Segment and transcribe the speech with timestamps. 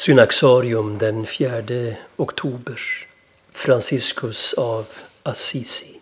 [0.00, 2.80] Synaxarium den 4 oktober.
[3.52, 4.86] Franciscus av
[5.22, 6.00] Assisi.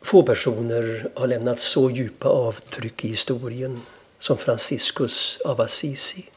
[0.00, 3.80] Få personer har lämnat så djupa avtryck i historien
[4.18, 6.28] som Franciscus av Assisi,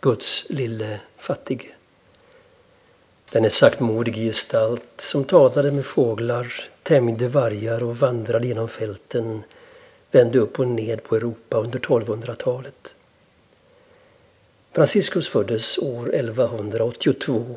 [0.00, 1.74] Guds lille fattige.
[3.30, 9.42] Den är saktmodig gestalt som talade med fåglar, tämjde vargar och vandrade genom fälten,
[10.10, 12.96] vände upp och ned på Europa under 1200-talet.
[14.74, 17.56] Franciscus föddes år 1182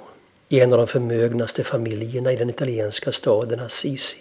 [0.49, 4.17] i en av de förmögnaste familjerna i den italienska staden Assisi.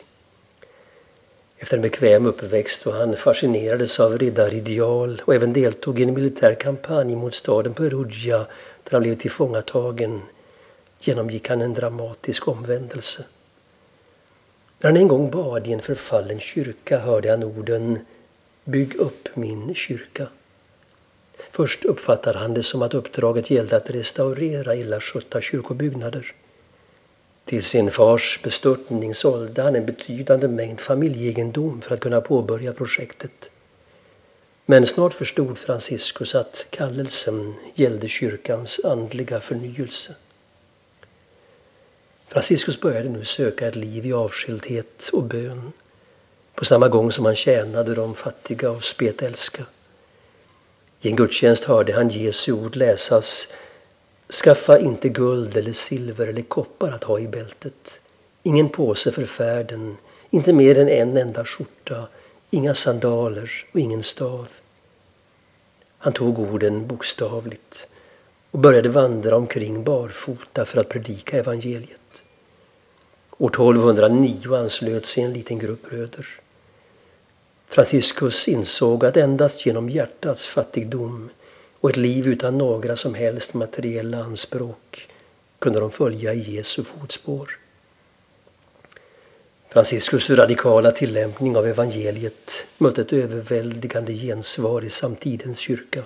[1.59, 6.55] Efter en bekväm uppväxt då han fascinerades av riddarideal och även deltog i en militär
[6.55, 8.47] kampanj mot staden Perugia
[8.85, 10.23] där han blev tillfångatagen
[11.01, 13.25] genomgick han en dramatisk omvändelse.
[14.81, 17.99] När han en gång bad i en förfallen kyrka hörde han orden
[18.65, 20.27] Bygg upp min kyrka.
[21.51, 26.35] Först uppfattade han det som att uppdraget gällde att restaurera illa skötta kyrkobyggnader.
[27.45, 33.51] Till sin fars bestörtning sålde han en betydande mängd familjeegendom för att kunna påbörja projektet.
[34.67, 40.15] Men snart förstod Franciscus att kallelsen gällde kyrkans andliga förnyelse.
[42.29, 45.73] Franciscus började nu söka ett liv i avskildhet och bön
[46.55, 49.65] på samma gång som han tjänade de fattiga och spetälska.
[51.01, 53.49] I en gudstjänst hörde han Jesu ord läsas
[54.33, 58.01] Skaffa inte guld eller silver eller koppar att ha i bältet.
[58.43, 59.97] Ingen påse för färden,
[60.31, 62.09] inte mer än en enda skjorta,
[62.51, 64.49] inga sandaler och ingen stav.
[65.99, 67.89] Han tog orden bokstavligt
[68.51, 72.25] och började vandra omkring barfota för att predika evangeliet.
[73.39, 76.27] År 1209 anslöt sig en liten grupp bröder.
[77.69, 81.31] Franciscus insåg att endast genom hjärtats fattigdom
[81.81, 85.09] och ett liv utan några som helst materiella anspråk
[85.59, 87.59] kunde de följa i Jesu fotspår.
[89.69, 96.03] Franciscus radikala tillämpning av evangeliet mötte ett överväldigande gensvar i samtidens kyrka.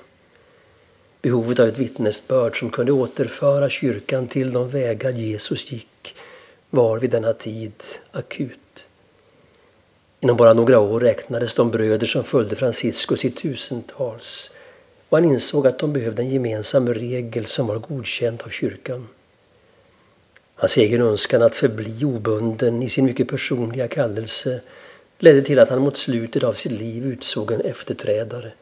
[1.22, 6.16] Behovet av ett vittnesbörd som kunde återföra kyrkan till de vägar Jesus gick
[6.70, 7.72] var vid denna tid
[8.12, 8.86] akut.
[10.20, 14.50] Inom bara några år räknades de bröder som följde Franciscus i tusentals
[15.08, 19.09] och han insåg att de behövde en gemensam regel som var godkänd av kyrkan.
[20.54, 24.60] Hans egen önskan att förbli obunden i sin mycket personliga kallelse
[25.19, 28.53] ledde till att han mot slutet av sitt liv utsåg en efterträdare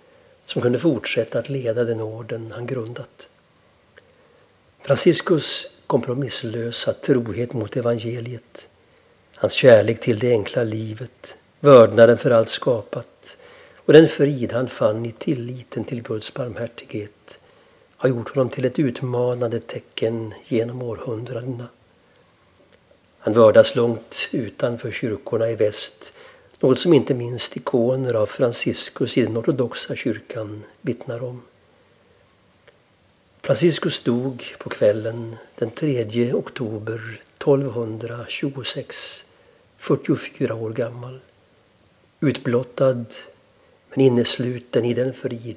[0.47, 3.29] som kunde fortsätta att leda den orden han grundat.
[4.83, 8.69] Franciscus kompromisslösa trohet mot evangeliet,
[9.35, 13.37] hans kärlek till det enkla livet, vördnaden för allt skapat
[13.77, 17.39] och den frid han fann i tilliten till Guds barmhärtighet
[17.99, 21.69] har gjort honom till ett utmanande tecken genom århundradena.
[23.19, 26.13] Han vördas långt utanför kyrkorna i väst,
[26.61, 31.43] något som inte minst ikoner av Franciscus i den ortodoxa kyrkan vittnar om.
[33.43, 39.25] Franciscus dog på kvällen den 3 oktober 1226,
[39.79, 41.21] 44 år gammal.
[42.21, 43.05] Utblottad
[43.91, 45.57] men innesluten i den frid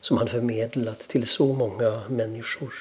[0.00, 2.74] som han förmedlat till så många människor.